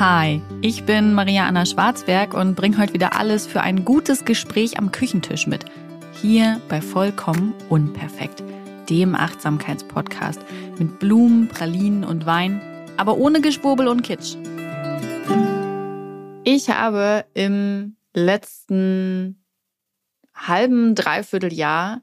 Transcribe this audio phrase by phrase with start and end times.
[0.00, 4.76] Hi, ich bin Maria Anna Schwarzberg und bringe heute wieder alles für ein gutes Gespräch
[4.76, 5.66] am Küchentisch mit.
[6.20, 8.42] Hier bei Vollkommen Unperfekt,
[8.90, 10.40] dem Achtsamkeitspodcast
[10.80, 12.60] mit Blumen, Pralinen und Wein,
[12.96, 14.34] aber ohne Geschwurbel und Kitsch.
[16.42, 19.44] Ich habe im letzten
[20.34, 22.02] halben, dreiviertel Jahr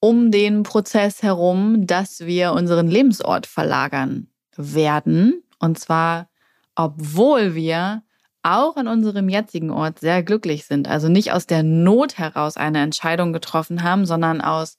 [0.00, 5.42] um den Prozess herum, dass wir unseren Lebensort verlagern werden.
[5.58, 6.30] Und zwar,
[6.78, 8.04] obwohl wir
[8.44, 10.86] auch an unserem jetzigen Ort sehr glücklich sind.
[10.86, 14.78] Also nicht aus der Not heraus eine Entscheidung getroffen haben, sondern aus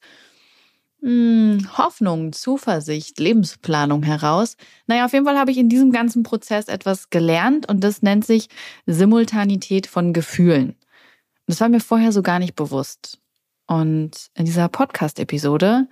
[1.02, 4.56] mh, hm, Hoffnung, Zuversicht, Lebensplanung heraus.
[4.86, 8.24] Naja, auf jeden Fall habe ich in diesem ganzen Prozess etwas gelernt und das nennt
[8.24, 8.48] sich
[8.86, 10.76] Simultanität von Gefühlen.
[11.46, 13.18] Das war mir vorher so gar nicht bewusst.
[13.66, 15.86] Und in dieser Podcast-Episode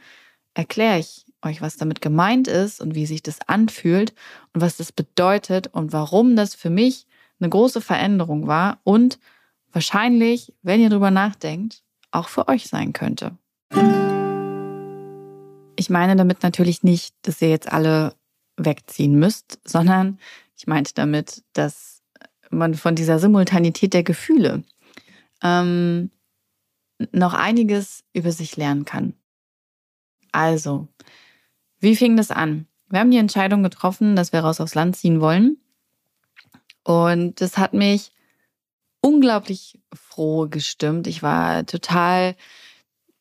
[0.58, 4.12] erkläre ich euch, was damit gemeint ist und wie sich das anfühlt
[4.52, 7.06] und was das bedeutet und warum das für mich
[7.38, 9.20] eine große Veränderung war und
[9.70, 13.38] wahrscheinlich, wenn ihr drüber nachdenkt, auch für euch sein könnte.
[15.76, 18.16] Ich meine damit natürlich nicht, dass ihr jetzt alle
[18.56, 20.18] wegziehen müsst, sondern
[20.56, 22.02] ich meinte damit, dass
[22.50, 24.64] man von dieser Simultanität der Gefühle
[25.40, 26.10] ähm,
[27.12, 29.14] noch einiges über sich lernen kann.
[30.32, 30.88] Also,
[31.80, 32.66] wie fing das an?
[32.88, 35.58] Wir haben die Entscheidung getroffen, dass wir raus aufs Land ziehen wollen.
[36.84, 38.12] Und das hat mich
[39.00, 41.06] unglaublich froh gestimmt.
[41.06, 42.34] Ich war total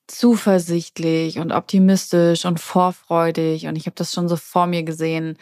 [0.07, 5.37] zuversichtlich und optimistisch und vorfreudig und ich habe das schon so vor mir gesehen.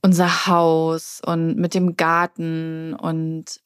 [0.00, 3.60] Unser Haus und mit dem Garten und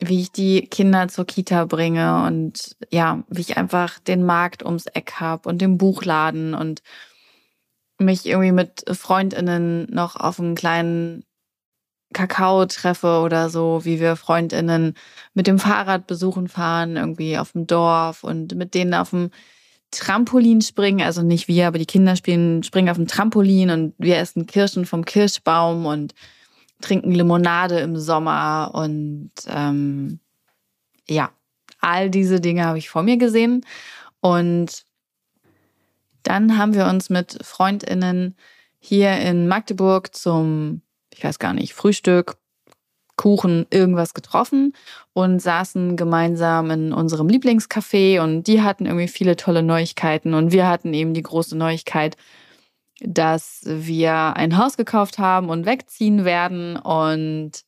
[0.00, 4.86] wie ich die Kinder zur Kita bringe und ja, wie ich einfach den Markt ums
[4.86, 6.82] Eck habe und den Buchladen und
[7.98, 11.24] mich irgendwie mit Freundinnen noch auf einen kleinen
[12.12, 14.94] Kakao treffe oder so, wie wir Freundinnen
[15.34, 19.30] mit dem Fahrrad besuchen fahren, irgendwie auf dem Dorf und mit denen auf dem
[19.90, 24.18] Trampolin springen, also nicht wir, aber die Kinder spielen, springen auf dem Trampolin und wir
[24.18, 26.14] essen Kirschen vom Kirschbaum und
[26.84, 30.20] trinken Limonade im Sommer und ähm,
[31.08, 31.30] ja,
[31.80, 33.64] all diese Dinge habe ich vor mir gesehen.
[34.20, 34.84] Und
[36.22, 38.36] dann haben wir uns mit Freundinnen
[38.78, 42.36] hier in Magdeburg zum, ich weiß gar nicht, Frühstück,
[43.16, 44.72] Kuchen, irgendwas getroffen
[45.12, 50.66] und saßen gemeinsam in unserem Lieblingscafé und die hatten irgendwie viele tolle Neuigkeiten und wir
[50.66, 52.16] hatten eben die große Neuigkeit,
[53.06, 56.76] dass wir ein Haus gekauft haben und wegziehen werden.
[56.76, 57.64] Und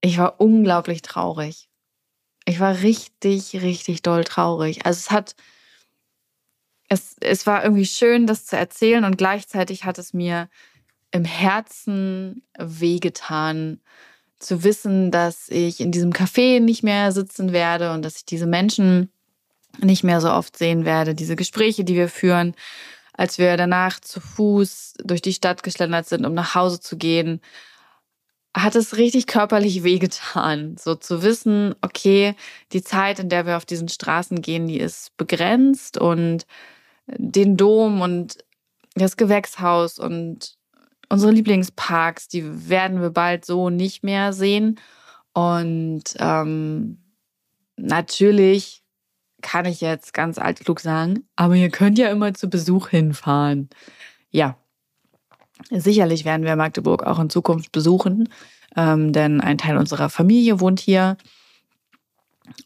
[0.00, 1.68] ich war unglaublich traurig.
[2.44, 4.84] Ich war richtig, richtig doll traurig.
[4.84, 5.34] Also es hat,
[6.88, 10.48] es, es war irgendwie schön, das zu erzählen und gleichzeitig hat es mir
[11.10, 13.80] im Herzen wehgetan,
[14.38, 18.46] zu wissen, dass ich in diesem Café nicht mehr sitzen werde und dass ich diese
[18.46, 19.12] Menschen
[19.78, 22.54] nicht mehr so oft sehen werde, diese Gespräche, die wir führen
[23.22, 27.40] als wir danach zu Fuß durch die Stadt geschlendert sind, um nach Hause zu gehen,
[28.52, 30.76] hat es richtig körperlich wehgetan.
[30.76, 32.34] So zu wissen, okay,
[32.72, 36.46] die Zeit, in der wir auf diesen Straßen gehen, die ist begrenzt und
[37.06, 38.38] den Dom und
[38.96, 40.56] das Gewächshaus und
[41.08, 44.80] unsere Lieblingsparks, die werden wir bald so nicht mehr sehen.
[45.32, 46.98] Und ähm,
[47.76, 48.81] natürlich
[49.42, 53.68] kann ich jetzt ganz altklug sagen, aber ihr könnt ja immer zu Besuch hinfahren.
[54.30, 54.56] Ja,
[55.70, 58.28] sicherlich werden wir Magdeburg auch in Zukunft besuchen,
[58.76, 61.16] ähm, denn ein Teil unserer Familie wohnt hier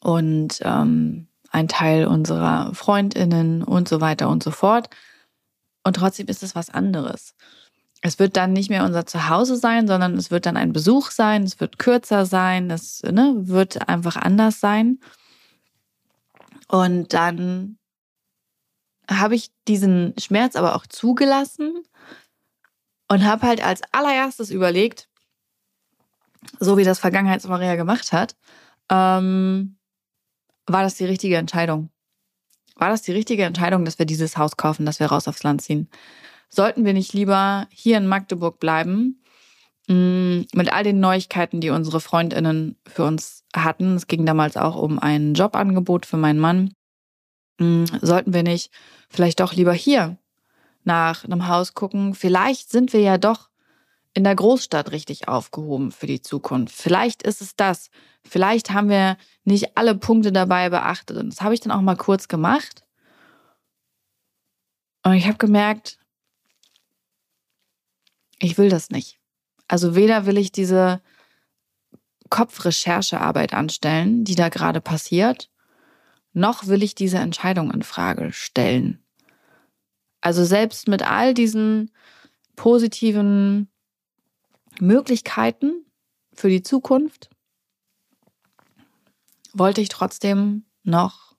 [0.00, 4.88] und ähm, ein Teil unserer Freundinnen und so weiter und so fort.
[5.84, 7.34] Und trotzdem ist es was anderes.
[8.02, 11.44] Es wird dann nicht mehr unser Zuhause sein, sondern es wird dann ein Besuch sein,
[11.44, 15.00] es wird kürzer sein, es ne, wird einfach anders sein.
[16.68, 17.78] Und dann
[19.08, 21.82] habe ich diesen Schmerz aber auch zugelassen
[23.08, 25.08] und habe halt als allererstes überlegt,
[26.58, 28.36] so wie das Vergangenheits-Maria gemacht hat,
[28.90, 29.76] ähm,
[30.66, 31.90] war das die richtige Entscheidung?
[32.74, 35.62] War das die richtige Entscheidung, dass wir dieses Haus kaufen, dass wir raus aufs Land
[35.62, 35.88] ziehen?
[36.48, 39.22] Sollten wir nicht lieber hier in Magdeburg bleiben,
[39.88, 43.94] mit all den Neuigkeiten, die unsere Freundinnen für uns hatten?
[43.94, 46.72] Es ging damals auch um ein Jobangebot für meinen Mann.
[47.58, 48.70] Hm, sollten wir nicht
[49.08, 50.18] vielleicht doch lieber hier
[50.84, 52.14] nach einem Haus gucken?
[52.14, 53.48] Vielleicht sind wir ja doch
[54.12, 56.74] in der Großstadt richtig aufgehoben für die Zukunft.
[56.74, 57.90] Vielleicht ist es das.
[58.24, 61.18] Vielleicht haben wir nicht alle Punkte dabei beachtet.
[61.18, 62.82] Und das habe ich dann auch mal kurz gemacht.
[65.04, 65.98] Und ich habe gemerkt,
[68.38, 69.20] ich will das nicht.
[69.68, 71.00] Also weder will ich diese
[72.30, 75.50] Kopfrecherchearbeit anstellen, die da gerade passiert,
[76.32, 79.02] noch will ich diese Entscheidung in Frage stellen.
[80.20, 81.90] Also selbst mit all diesen
[82.56, 83.68] positiven
[84.80, 85.84] Möglichkeiten
[86.32, 87.30] für die Zukunft
[89.52, 91.34] wollte ich trotzdem noch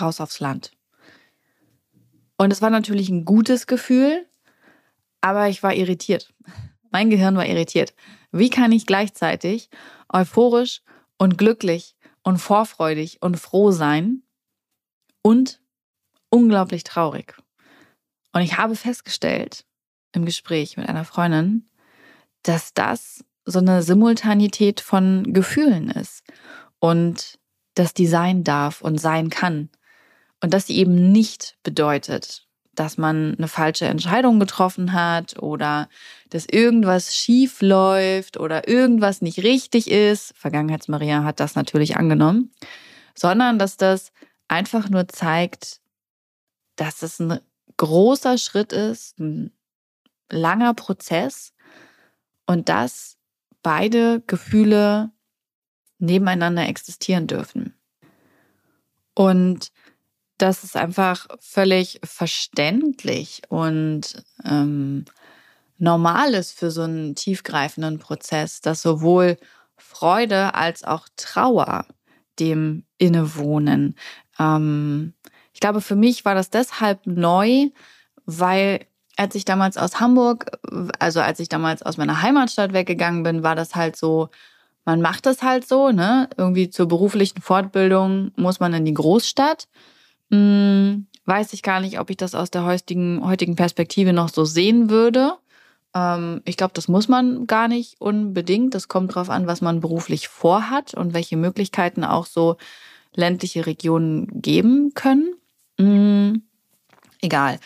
[0.00, 0.72] raus aufs Land.
[2.38, 4.26] Und es war natürlich ein gutes Gefühl,
[5.20, 6.32] aber ich war irritiert.
[6.90, 7.94] Mein Gehirn war irritiert.
[8.32, 9.70] Wie kann ich gleichzeitig
[10.12, 10.82] euphorisch
[11.18, 14.22] und glücklich und vorfreudig und froh sein
[15.22, 15.60] und
[16.30, 17.36] unglaublich traurig?
[18.32, 19.64] Und ich habe festgestellt
[20.12, 21.68] im Gespräch mit einer Freundin,
[22.42, 26.22] dass das so eine Simultanität von Gefühlen ist
[26.80, 27.38] und
[27.74, 29.70] dass die sein darf und sein kann.
[30.42, 32.45] Und dass sie eben nicht bedeutet,
[32.76, 35.88] dass man eine falsche Entscheidung getroffen hat oder
[36.30, 40.32] dass irgendwas schief läuft oder irgendwas nicht richtig ist.
[40.36, 42.52] Vergangenheitsmaria hat das natürlich angenommen,
[43.14, 44.12] sondern dass das
[44.48, 45.80] einfach nur zeigt,
[46.76, 47.40] dass es ein
[47.76, 49.52] großer Schritt ist, ein
[50.30, 51.52] langer Prozess
[52.46, 53.16] und dass
[53.62, 55.10] beide Gefühle
[55.98, 57.74] nebeneinander existieren dürfen.
[59.14, 59.72] Und
[60.38, 65.04] das ist einfach völlig verständlich und ähm,
[65.78, 69.38] normal ist für so einen tiefgreifenden Prozess, dass sowohl
[69.76, 71.86] Freude als auch Trauer
[72.38, 73.96] dem innewohnen.
[74.38, 75.14] Ähm,
[75.52, 77.70] ich glaube, für mich war das deshalb neu,
[78.26, 78.86] weil
[79.16, 80.50] als ich damals aus Hamburg,
[80.98, 84.28] also als ich damals aus meiner Heimatstadt weggegangen bin, war das halt so,
[84.84, 86.28] man macht das halt so, ne?
[86.36, 89.68] Irgendwie zur beruflichen Fortbildung muss man in die Großstadt.
[90.30, 94.44] Hm, weiß ich gar nicht, ob ich das aus der heutigen, heutigen Perspektive noch so
[94.44, 95.34] sehen würde.
[95.94, 98.74] Ähm, ich glaube, das muss man gar nicht unbedingt.
[98.74, 102.56] Das kommt darauf an, was man beruflich vorhat und welche Möglichkeiten auch so
[103.14, 105.34] ländliche Regionen geben können.
[105.78, 106.42] Hm,
[107.22, 107.58] egal.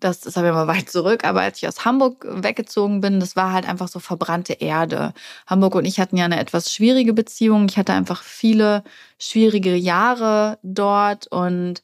[0.00, 1.24] Das ist aber immer weit zurück.
[1.24, 5.14] Aber als ich aus Hamburg weggezogen bin, das war halt einfach so verbrannte Erde.
[5.46, 7.66] Hamburg und ich hatten ja eine etwas schwierige Beziehung.
[7.68, 8.84] Ich hatte einfach viele
[9.18, 11.82] schwierige Jahre dort und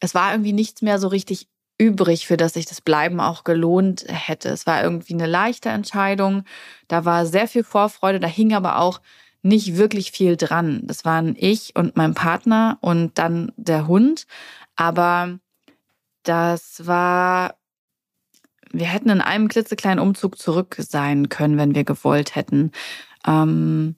[0.00, 1.48] es war irgendwie nichts mehr so richtig
[1.78, 4.48] übrig, für das sich das Bleiben auch gelohnt hätte.
[4.48, 6.44] Es war irgendwie eine leichte Entscheidung.
[6.88, 9.00] Da war sehr viel Vorfreude, da hing aber auch
[9.42, 10.80] nicht wirklich viel dran.
[10.84, 14.26] Das waren ich und mein Partner und dann der Hund.
[14.74, 15.38] Aber
[16.22, 17.56] das war,
[18.72, 22.72] wir hätten in einem klitzekleinen Umzug zurück sein können, wenn wir gewollt hätten.
[23.26, 23.96] Ähm,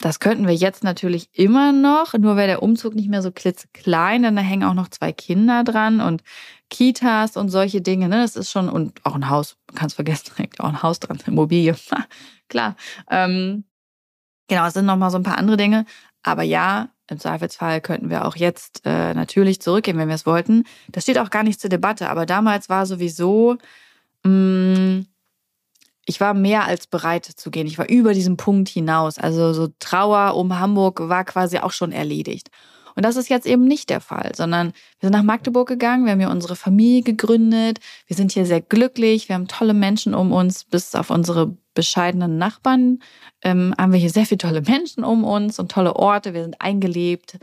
[0.00, 4.22] das könnten wir jetzt natürlich immer noch, nur wäre der Umzug nicht mehr so klitzeklein,
[4.22, 6.22] denn da hängen auch noch zwei Kinder dran und
[6.70, 8.08] Kitas und solche Dinge.
[8.08, 8.20] Ne?
[8.20, 11.00] Das ist schon, und auch ein Haus, man kann es vergessen, hängt auch ein Haus
[11.00, 11.74] dran, Immobilie.
[12.48, 12.76] Klar.
[13.10, 13.64] Ähm,
[14.46, 15.84] genau, es sind noch mal so ein paar andere Dinge.
[16.22, 20.64] Aber ja, im Zweifelsfall könnten wir auch jetzt äh, natürlich zurückgehen, wenn wir es wollten.
[20.88, 22.10] Das steht auch gar nicht zur Debatte.
[22.10, 23.56] Aber damals war sowieso,
[24.24, 25.06] mh, mm,
[26.08, 27.66] ich war mehr als bereit zu gehen.
[27.66, 29.18] Ich war über diesen Punkt hinaus.
[29.18, 32.48] Also so Trauer um Hamburg war quasi auch schon erledigt.
[32.96, 34.68] Und das ist jetzt eben nicht der Fall, sondern
[34.98, 37.78] wir sind nach Magdeburg gegangen, wir haben hier unsere Familie gegründet,
[38.08, 42.38] wir sind hier sehr glücklich, wir haben tolle Menschen um uns, bis auf unsere bescheidenen
[42.38, 43.00] Nachbarn
[43.42, 46.60] ähm, haben wir hier sehr viele tolle Menschen um uns und tolle Orte, wir sind
[46.60, 47.38] eingelebt.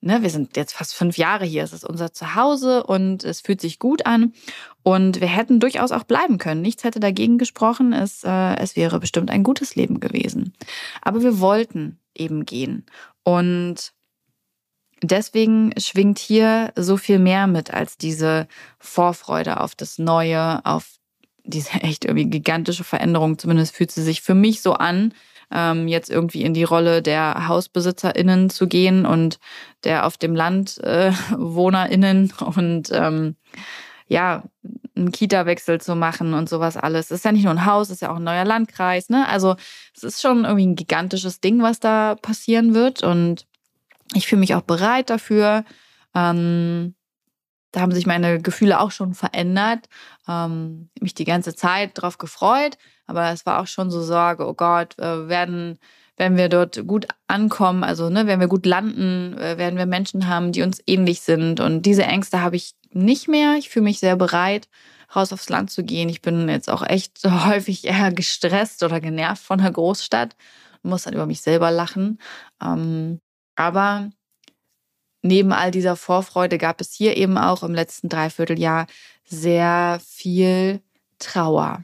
[0.00, 1.64] Ne, wir sind jetzt fast fünf Jahre hier.
[1.64, 4.32] Es ist unser Zuhause und es fühlt sich gut an.
[4.84, 6.62] Und wir hätten durchaus auch bleiben können.
[6.62, 7.92] Nichts hätte dagegen gesprochen.
[7.92, 10.54] Es, äh, es wäre bestimmt ein gutes Leben gewesen.
[11.02, 12.86] Aber wir wollten eben gehen.
[13.24, 13.92] Und
[15.02, 18.46] deswegen schwingt hier so viel mehr mit als diese
[18.78, 20.98] Vorfreude auf das Neue, auf
[21.42, 23.36] diese echt irgendwie gigantische Veränderung.
[23.36, 25.12] Zumindest fühlt sie sich für mich so an
[25.52, 29.38] ähm, jetzt irgendwie in die Rolle der HausbesitzerInnen zu gehen und
[29.84, 33.36] der auf dem Land äh, WohnerInnen und ähm,
[34.08, 34.42] ja,
[34.96, 37.06] einen Kita-Wechsel zu machen und sowas alles.
[37.06, 39.28] Es ist ja nicht nur ein Haus, ist ja auch ein neuer Landkreis, ne?
[39.28, 39.56] Also
[39.94, 43.02] es ist schon irgendwie ein gigantisches Ding, was da passieren wird.
[43.02, 43.46] Und
[44.14, 45.64] ich fühle mich auch bereit dafür.
[46.14, 46.94] Ähm,
[47.70, 49.88] da haben sich meine Gefühle auch schon verändert.
[50.26, 52.78] Ähm, mich die ganze Zeit drauf gefreut,
[53.08, 55.78] aber es war auch schon so Sorge, oh Gott, äh, werden,
[56.16, 60.28] wenn wir dort gut ankommen, also ne, wenn wir gut landen, äh, werden wir Menschen
[60.28, 61.58] haben, die uns ähnlich sind.
[61.58, 63.56] Und diese Ängste habe ich nicht mehr.
[63.58, 64.68] Ich fühle mich sehr bereit,
[65.14, 66.08] raus aufs Land zu gehen.
[66.08, 70.36] Ich bin jetzt auch echt häufig eher gestresst oder genervt von der Großstadt
[70.82, 72.18] muss dann über mich selber lachen.
[72.62, 73.20] Ähm,
[73.56, 74.10] aber
[75.22, 78.86] neben all dieser Vorfreude gab es hier eben auch im letzten Dreivierteljahr
[79.24, 80.80] sehr viel
[81.18, 81.82] Trauer.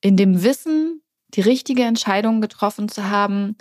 [0.00, 1.02] In dem Wissen,
[1.34, 3.56] die richtige Entscheidung getroffen zu haben,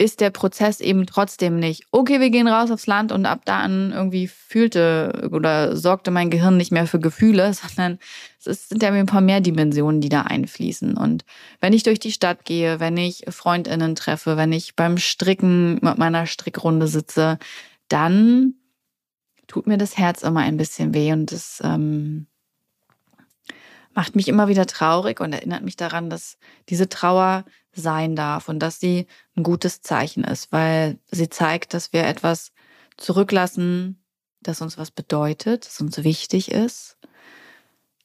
[0.00, 3.58] ist der Prozess eben trotzdem nicht, okay, wir gehen raus aufs Land und ab da
[3.58, 7.98] an irgendwie fühlte oder sorgte mein Gehirn nicht mehr für Gefühle, sondern
[8.44, 10.96] es sind ja ein paar mehr Dimensionen, die da einfließen.
[10.96, 11.24] Und
[11.60, 15.98] wenn ich durch die Stadt gehe, wenn ich Freundinnen treffe, wenn ich beim Stricken mit
[15.98, 17.38] meiner Strickrunde sitze,
[17.88, 18.54] dann
[19.48, 22.28] tut mir das Herz immer ein bisschen weh und das ähm,
[23.98, 26.38] macht mich immer wieder traurig und erinnert mich daran, dass
[26.68, 31.92] diese Trauer sein darf und dass sie ein gutes Zeichen ist, weil sie zeigt, dass
[31.92, 32.52] wir etwas
[32.96, 34.00] zurücklassen,
[34.40, 36.96] das uns was bedeutet, das uns wichtig ist,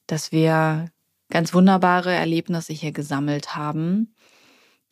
[0.08, 0.90] dass wir
[1.30, 4.16] ganz wunderbare Erlebnisse hier gesammelt haben.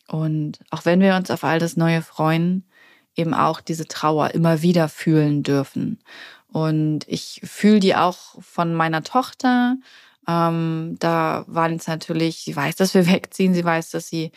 [0.07, 2.69] Und auch wenn wir uns auf all das Neue freuen,
[3.15, 6.03] eben auch diese Trauer immer wieder fühlen dürfen.
[6.45, 9.77] Und ich fühle die auch von meiner Tochter
[10.27, 14.31] ähm, da waren es natürlich, sie weiß, dass wir wegziehen, sie weiß, dass sie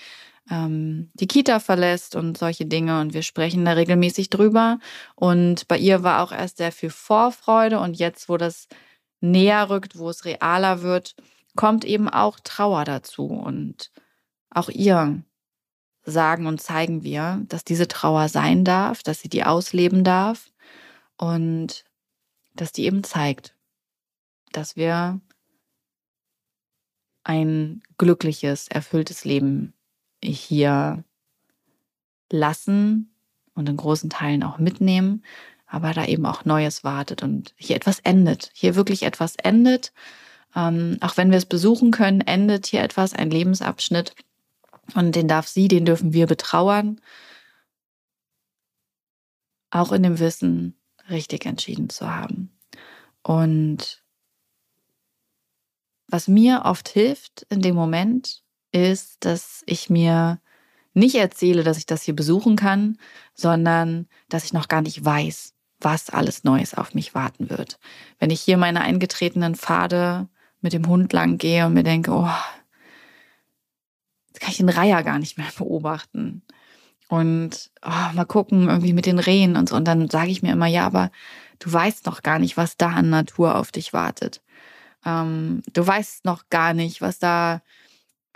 [0.50, 4.78] ähm, die Kita verlässt und solche Dinge und wir sprechen da regelmäßig drüber.
[5.14, 8.68] Und bei ihr war auch erst sehr viel Vorfreude und jetzt, wo das
[9.20, 11.14] näher rückt, wo es realer wird,
[11.56, 13.26] kommt eben auch Trauer dazu.
[13.26, 13.90] Und
[14.50, 15.22] auch ihr
[16.04, 20.50] sagen und zeigen wir, dass diese Trauer sein darf, dass sie die ausleben darf
[21.16, 21.84] und
[22.54, 23.54] dass die eben zeigt,
[24.52, 25.20] dass wir
[27.24, 29.72] ein glückliches, erfülltes Leben
[30.22, 31.02] hier
[32.30, 33.14] lassen
[33.54, 35.24] und in großen Teilen auch mitnehmen,
[35.66, 39.92] aber da eben auch Neues wartet und hier etwas endet, hier wirklich etwas endet.
[40.54, 44.14] Ähm, auch wenn wir es besuchen können, endet hier etwas, ein Lebensabschnitt
[44.94, 47.00] und den darf sie, den dürfen wir betrauern,
[49.70, 50.76] auch in dem Wissen,
[51.10, 52.50] richtig entschieden zu haben.
[53.22, 54.03] Und
[56.14, 60.38] was mir oft hilft in dem Moment, ist, dass ich mir
[60.92, 62.98] nicht erzähle, dass ich das hier besuchen kann,
[63.34, 67.80] sondern dass ich noch gar nicht weiß, was alles Neues auf mich warten wird.
[68.20, 70.28] Wenn ich hier meine eingetretenen Pfade
[70.60, 72.30] mit dem Hund lang gehe und mir denke, oh,
[74.28, 76.42] jetzt kann ich den Reiher gar nicht mehr beobachten.
[77.08, 79.74] Und oh, mal gucken, irgendwie mit den Rehen und so.
[79.74, 81.10] Und dann sage ich mir immer, ja, aber
[81.58, 84.43] du weißt noch gar nicht, was da an Natur auf dich wartet.
[85.04, 87.62] Ähm, du weißt noch gar nicht, was da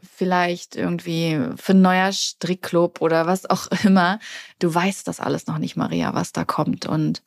[0.02, 4.18] vielleicht irgendwie für ein neuer Strickclub oder was auch immer.
[4.58, 6.86] Du weißt das alles noch nicht, Maria, was da kommt.
[6.86, 7.22] Und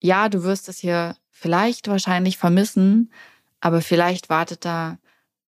[0.00, 3.12] ja, du wirst es hier vielleicht wahrscheinlich vermissen,
[3.60, 4.98] aber vielleicht wartet da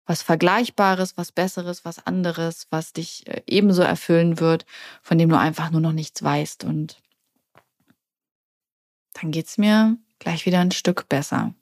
[0.06, 4.66] was Vergleichbares, was Besseres, was anderes, was dich äh, ebenso erfüllen wird,
[5.02, 6.64] von dem du einfach nur noch nichts weißt.
[6.64, 7.00] Und
[9.12, 11.54] dann geht's mir gleich wieder ein Stück besser.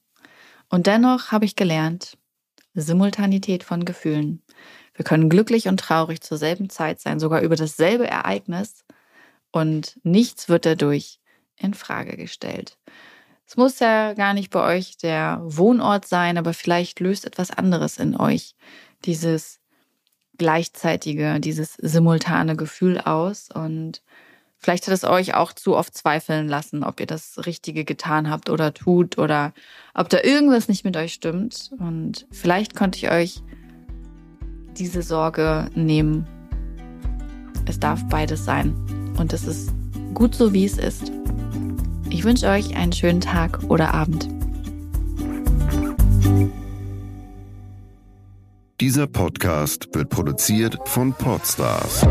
[0.68, 2.18] Und dennoch habe ich gelernt,
[2.75, 4.42] Simultanität von Gefühlen.
[4.94, 8.84] Wir können glücklich und traurig zur selben Zeit sein, sogar über dasselbe Ereignis
[9.50, 11.20] und nichts wird dadurch
[11.56, 12.78] in Frage gestellt.
[13.46, 17.96] Es muss ja gar nicht bei euch der Wohnort sein, aber vielleicht löst etwas anderes
[17.96, 18.54] in euch
[19.04, 19.60] dieses
[20.37, 24.02] gleichzeitige, dieses simultane Gefühl aus und
[24.60, 28.50] Vielleicht hat es euch auch zu oft zweifeln lassen, ob ihr das Richtige getan habt
[28.50, 29.52] oder tut oder
[29.94, 31.70] ob da irgendwas nicht mit euch stimmt.
[31.78, 33.42] Und vielleicht konnte ich euch
[34.76, 36.26] diese Sorge nehmen.
[37.66, 38.74] Es darf beides sein.
[39.16, 39.70] Und es ist
[40.12, 41.12] gut so, wie es ist.
[42.10, 44.28] Ich wünsche euch einen schönen Tag oder Abend.
[48.80, 52.06] Dieser Podcast wird produziert von Podstars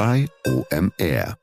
[0.00, 1.39] bei OMR.